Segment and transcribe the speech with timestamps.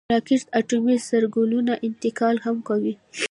[0.13, 2.93] راکټ د اټومي سرګلولې انتقال هم کوي